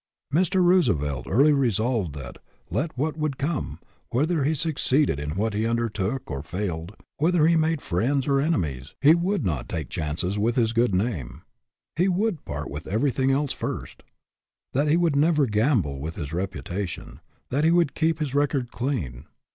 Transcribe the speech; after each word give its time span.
Mr. 0.33 0.63
Roosevelt 0.63 1.27
early 1.29 1.53
resolved 1.53 2.15
that, 2.15 2.37
let 2.71 2.97
what 2.97 3.17
would 3.17 3.37
come, 3.37 3.79
whether 4.09 4.43
he 4.43 4.55
succeeded 4.55 5.19
in 5.19 5.35
what 5.35 5.53
he 5.53 5.67
undertook 5.67 6.31
or 6.31 6.41
failed, 6.41 6.95
whether 7.17 7.45
he 7.45 7.55
made 7.55 7.83
friends 7.83 8.27
or 8.27 8.41
enemies, 8.41 8.95
he 8.99 9.13
would 9.13 9.45
not 9.45 9.69
take 9.69 9.89
chances 9.89 10.39
with 10.39 10.55
his 10.55 10.73
good 10.73 10.95
name 10.95 11.43
he 11.95 12.07
would 12.07 12.43
part 12.45 12.67
with 12.67 12.87
everything 12.87 13.29
else 13.29 13.53
first; 13.53 14.01
that 14.73 14.87
he 14.87 14.97
would 14.97 15.15
never 15.15 15.45
gam 15.45 15.83
ble 15.83 15.99
with 15.99 16.15
his 16.15 16.33
reputation; 16.33 17.19
that 17.49 17.63
he 17.63 17.69
would 17.69 17.93
keep 17.93 18.17
his 18.17 18.33
record 18.33 18.71
clean. 18.71 19.27